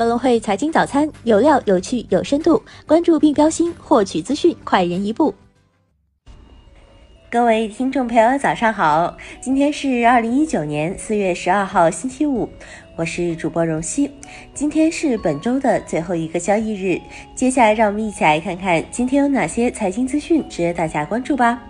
[0.00, 5.34] 高隆汇财经早餐有料、有趣、有深度，关注并标新，获取资讯快人一步。
[7.30, 9.14] 各位听众朋友，早上好！
[9.42, 12.48] 今天是二零一九年四月十二号，星期五，
[12.96, 14.10] 我是主播荣熙。
[14.54, 16.98] 今天是本周的最后一个交易日，
[17.34, 21.62] 接下来让我们一起来看看今天有哪些财经资讯值得大家关注吧。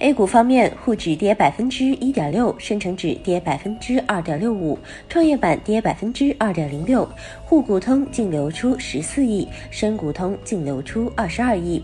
[0.00, 4.78] A 股方面，沪指跌百分之一点六，深成指跌百分之二点六五，
[5.08, 7.08] 创业板跌百分之二点零六，
[7.44, 11.82] 沪股通净流出十四亿，深股通净流出二十二亿。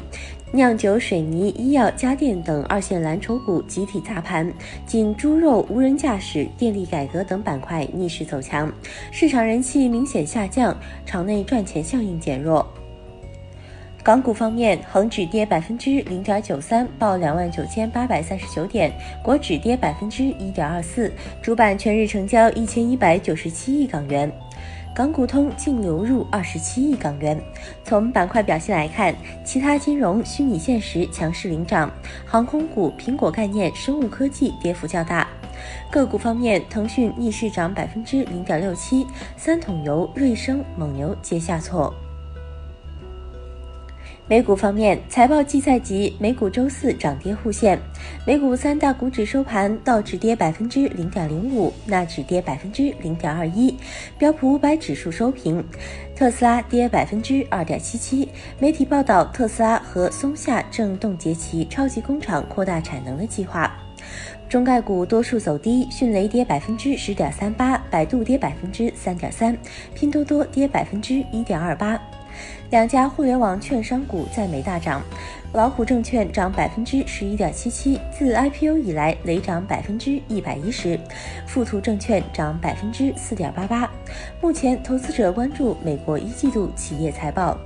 [0.52, 4.48] 酿酒、水泥、医药、家电等二线蓝筹股集体砸盘，
[4.86, 8.72] 仅猪肉、无人驾驶、电力改革等板块逆势走强，
[9.10, 12.64] 市场人气明显下降，场内赚钱效应减弱。
[14.04, 18.90] 港股方面，恒指跌百分之零点九三，报两万九千八百三十九点；
[19.22, 24.30] 国指跌百分之一点二四，主板全日成交一千一百九十七亿港元。
[24.94, 27.40] 港股通净流入二十七亿港元。
[27.82, 31.90] 从板块表现来看，其他金融、虚拟现实强势领涨，
[32.26, 35.26] 航空股、苹果概念、生物科技跌幅较大。
[35.90, 41.90] 个股方面，腾讯逆势涨百分之零点六七，三桶油、瑞声、蒙牛皆下挫。
[44.26, 47.78] 美股方面，财报季赛季，美股周四涨跌互现。
[48.26, 53.76] 美股三大股指收盘，道指跌百分之零点零五，纳指跌百分之零点二一，
[54.16, 55.62] 标普五百指数收平。
[56.16, 58.26] 特斯拉跌百分之二点七七。
[58.58, 63.70] 媒体报道，特斯拉和松下正冻结其超级工厂扩大产能的计划。
[64.48, 69.54] 中概股多数走低，迅雷跌百分之十点三八，百度跌百分之三点三，
[69.94, 72.00] 拼多多跌百分之一点二八。
[72.70, 75.02] 两家互联网券商股在美大涨，
[75.52, 80.98] 老虎证券涨百分之十一点七七，自 IPO 以来累涨百分之一百一十；
[81.46, 83.90] 富途证券涨百分之四点八八。
[84.40, 87.58] 目前，投资者关注美国一季度企业财报。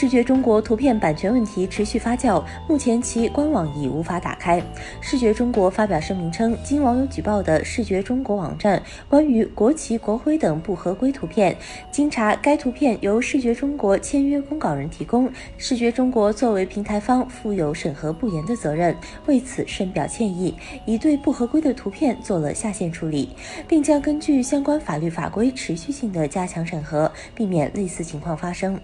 [0.00, 4.62] 视觉中国图片版权问题持续发酵，目前其官网已无法打开。
[5.00, 11.56] 视觉中国发表声明称，经网友举报的视觉中国网站关于国旗、国徽等不合规图片，
[11.90, 20.54] 经查该图片由视觉中国签约公稿人提供，视觉中国作为平台方负有审核不严的责任，为此深表歉意，
[20.86, 23.30] 已对不合规的图片做了下线处理，
[23.66, 28.78] 并将根据相关法律法规持续性的加强审核，避免类似情况发生。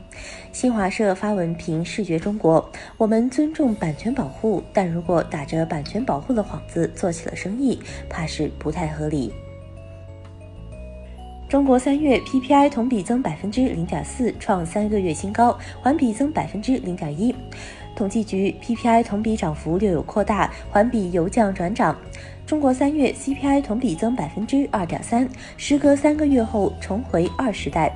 [0.50, 1.03] 新华社。
[1.12, 9.32] 发文评视觉中国，我们尊重版权保护，但如果打着版权保护的幌子做起了生意，怕是不太合理。
[11.48, 17.34] 中国三月 PPI 同比增百分之零点四，创三个月新高，环比增百分之零点一。
[17.94, 21.97] 统计局 PPI 同比涨幅略有扩大，环比由降转涨。
[22.44, 27.92] 中国三月 CPI 同比增百分之二点三，时隔三个月后重回二时代。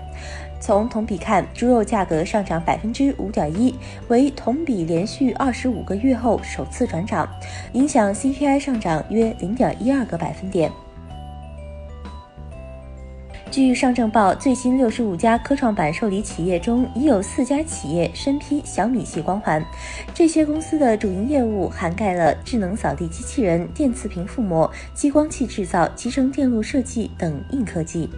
[0.60, 3.74] 从同比看，猪肉价格上涨百分之五点一，
[4.08, 7.28] 为同比连续二十五个月后首次转涨，
[7.72, 10.70] 影响 CPI 上涨约零点一二个百分点。
[13.50, 19.64] 据上证报，最新六十五家科创板受理企业中，已有四家企业身披小米系光环。
[20.12, 28.10] 这些公司的主营业务涵盖了智能扫地机器人、电磁屏覆膜、激光器制造、集成电路设计等硬科技。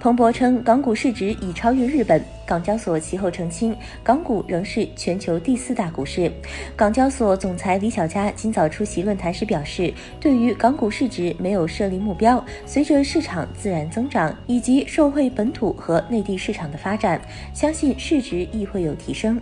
[0.00, 2.22] 彭博称，港股市值已超越日本。
[2.46, 6.30] 港交所其后澄清，港股仍是全球第四大股市。
[6.76, 17.20] 港交所总裁李小加今早出席论坛时表示，对于港股市值没有设立目标，随着市场自然增长以及受惠本土和内地市场的发展，
[17.52, 19.40] 相信市值亦会有提升。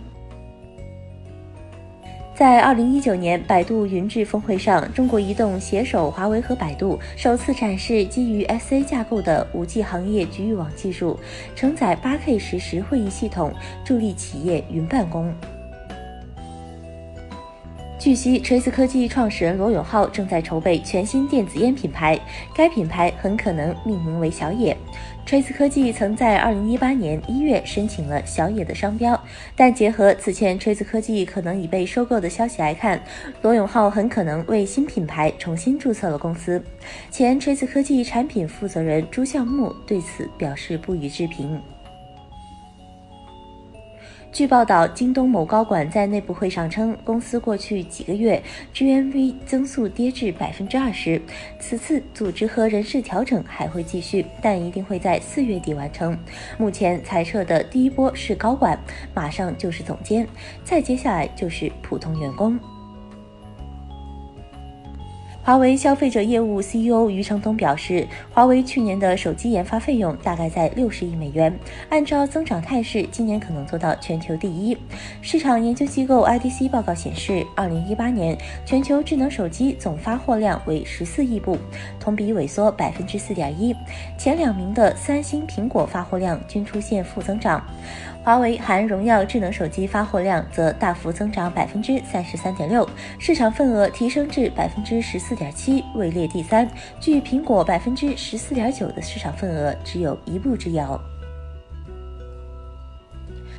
[2.37, 11.19] 在二零一九年百度云智峰会上，中国移动携手华为和百度，首次展示基于 SA 架构的五 G 行业局域网技术，
[11.55, 13.51] 承载八 K 实时会议系统，
[13.83, 15.33] 助力企业云办公。
[17.99, 22.17] 据悉，锤子科技创始人罗永浩正在筹备全新电子烟品牌，
[22.53, 24.77] 该品牌很可能命名为“小野”。
[25.25, 29.19] 锤子科技曾在2018年1月申请了“小野”的商标，
[29.55, 33.01] 但结合此前锤子科技可能已被收购的消息来看，
[33.41, 36.63] 罗永浩很可能为新品牌重新注册了公司。
[37.09, 41.59] 前锤子科技产品负责人朱孝木对此表示不予置评。
[44.31, 48.41] 据报道，京东某高管在内部会上称，公司过去几个月
[48.73, 51.19] GMV 增速跌至百分之二十。
[51.59, 56.15] 此次组织和人事调整还会继续，但一定会在四月底完成。
[56.57, 58.79] 目前裁撤的第一波是高管，
[59.13, 60.27] 马上就是总监，
[60.63, 62.59] 再接下来就是普通员工。
[65.47, 71.57] 华为消费者业务 CEO 余承东表示，华为去年的手机研发费用大概在六十亿美元，
[71.87, 74.77] 按照增长态势，今年可能做到全球第一。
[75.21, 81.57] 市场研究机构 IDC 报告显示，二零一八年全球智能手机总发货量为十四亿部，
[81.97, 83.73] 同比萎缩百分之四点一。
[84.17, 87.65] 前两名的三星、苹果发货量均出现负增长。
[88.27, 92.85] 华为含荣耀智能手机发货量则大幅增长百分之三十三点六，
[93.17, 96.69] 市场份额提升至百分之十四点七，位列第三，
[96.99, 101.01] 距苹果百分之十四点九的市场份额只有一步之遥。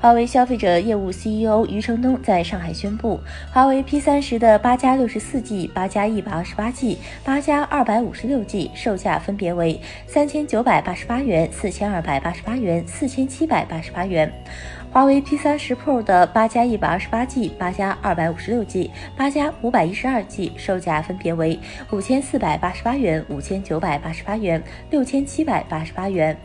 [0.01, 3.19] 华为消费者业务 CEO 余承东在上海宣布，
[3.53, 14.33] 华为 P 三十的八加六十四 G、八加一百二十八 G、八加二百五十六 G 售价分别为三千九百八十八元、四千二百八十八元、四千七百八十八元。
[14.93, 21.59] 华为 P 三十 Pro 的八加一百二十八 G、八加二百五十六 G、八加五百一十二 G 售价分别为
[21.91, 26.37] 五千四百八十八元、五千九百八十八元、六千七百八十八元。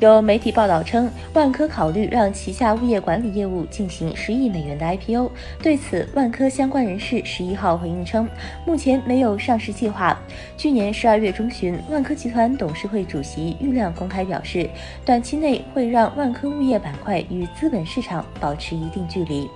[0.00, 5.30] 有媒体报道称，万科考虑让旗下物业管理业务进行十亿美元的 IPO。
[5.62, 8.28] 对此，万科相关人士十一号回应称，
[8.66, 10.18] 目前没有上市计划。
[10.56, 14.68] 去年十二月中旬，万科集团董事会主席郁亮公开表示，
[15.04, 19.48] 短期内会让万科物业板块与资本市场保持一定距离。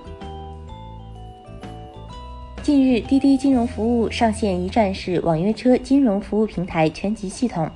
[2.62, 7.68] 近日，滴滴金融服务上线一站式网约车金融服务平台全集系统。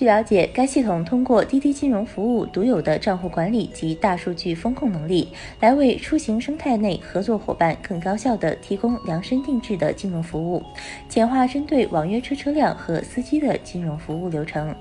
[0.00, 5.28] 据了解，该系统通过滴滴金融服务独有的账户管理及大数据风控能力，
[5.60, 10.62] 来为出行生态内合作伙伴更高效地提供量身定制的金融服务，
[11.06, 14.74] 简化针对网约车车辆和司机的金融服务流程。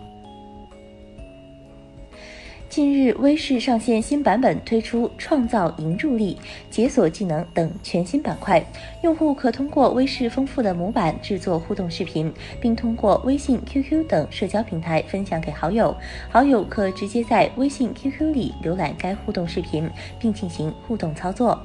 [2.69, 6.37] 近日，微视上线新版本，推出创造赢助力、
[6.69, 8.63] 解锁技能等全新板块。
[9.01, 12.31] 用户可通过微视丰富的模板制作互动视频，
[12.61, 15.95] 并通过微信、QQ 等社交平台分享给好友。
[16.29, 19.89] 好友可直接在微信、QQ 里浏览该互动视频，
[20.19, 21.59] 并进行互动操作。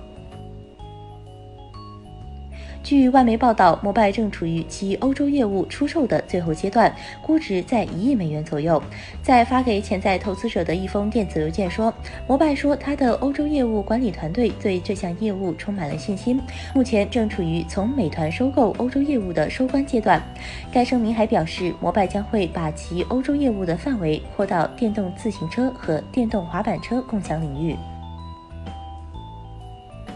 [2.85, 8.81] 据外媒报道，摩拜正处于其欧洲业务出售的最后阶段，估值在一亿美元左右。
[9.23, 11.93] 在发给潜在投资者的一封电子邮件说，
[12.29, 16.39] 摩拜说他的欧洲业务管理团队对这项业务充满了信心，
[16.75, 20.23] 目前正处于从美团收购欧洲业务的收官阶段。
[20.71, 27.75] 该声明还表示，摩拜将会把其欧洲业务的范围扩到电动自行车和电动滑板车共享领域。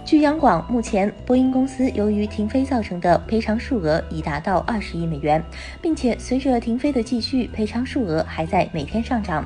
[0.08, 5.44] 据央广，目前波音公司由于停飞造成的赔偿数额已达到二十亿美元，
[5.82, 9.44] 并且随着停飞的继续，赔偿数额还在每天上涨。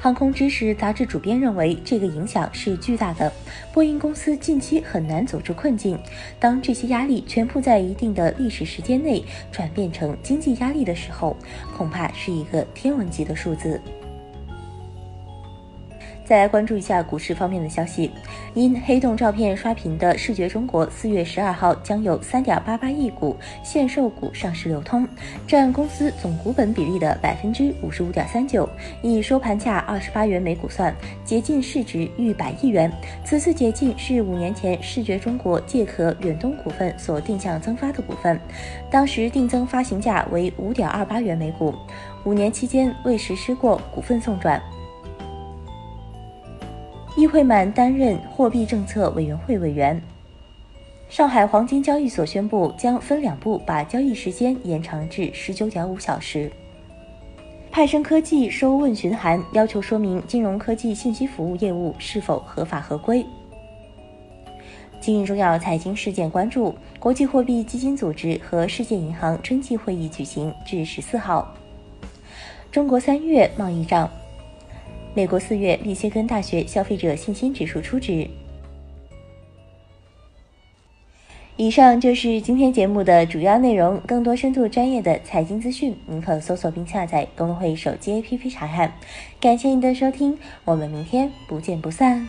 [0.00, 3.30] 航空知识杂志主编认为，这个影响是巨大的。
[3.70, 5.98] 波音公司近期很难走出困境。
[6.40, 9.22] 当这些压力全部在一定的历史时间内
[9.52, 11.36] 转变成经济压力的时候，
[11.76, 13.78] 恐怕是一个天文级的数字。
[16.28, 18.10] 再来关注一下股市方面的消息，
[18.52, 23.34] 因黑洞照片刷屏的视觉中国四月十二号将有三点八八亿股
[23.64, 25.08] 限售股上市流通，
[25.46, 28.68] 占公司总股本比例的百分之五十五点三九，
[29.00, 30.94] 以收盘价二十八元每股算，
[31.24, 32.92] 解禁市值逾百亿元。
[33.24, 38.38] 此次解禁是五年前视觉中国借壳远东股份所定向增发的股份，
[38.90, 41.74] 当时定增发行价为五点二八元每股，
[42.24, 44.60] 五年期间未实施过股份送转。
[47.18, 50.00] 易会满担任货币政策委员会委员。
[51.08, 56.48] 上海黄金交易所宣布将分两步把交易时间延长至十九点五小时。
[57.72, 63.26] 派生科技收问询函，要求说明金融科技信息服务业务是否合法合规。
[65.00, 71.52] 今日重要财经事件关注：国际货币基金组织和世界银行春季会议举行至十四号。
[72.70, 74.08] 中国三月贸易账。
[75.14, 78.28] 美国四月密歇根大学消费者信心指数初值。
[81.56, 84.00] 以上就是今天节目的主要内容。
[84.06, 88.92] 更多深度专业的财经资讯，您可搜索并下载公会手机 APP 查看。
[89.40, 92.28] 感谢您的收听，我们明天不见不散。